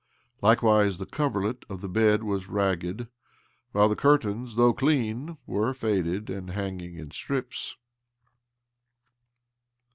Likewise 0.41 0.97
the 0.97 1.05
cover 1.05 1.45
let 1.45 1.63
of 1.69 1.81
the 1.81 1.87
bed 1.87 2.23
was 2.23 2.47
ragged, 2.49 3.07
while 3.71 3.87
the 3.87 3.95
curtains, 3.95 4.55
though 4.55 4.73
clean, 4.73 5.37
were 5.45 5.75
faded 5.75 6.27
and 6.27 6.49
hanging 6.49 6.95
in 6.97 7.11
strips. 7.11 7.77